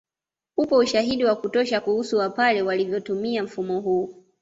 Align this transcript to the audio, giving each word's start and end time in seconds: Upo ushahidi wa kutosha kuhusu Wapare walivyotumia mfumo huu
Upo 0.57 0.77
ushahidi 0.77 1.25
wa 1.25 1.35
kutosha 1.35 1.81
kuhusu 1.81 2.17
Wapare 2.17 2.61
walivyotumia 2.61 3.43
mfumo 3.43 3.79
huu 3.79 4.13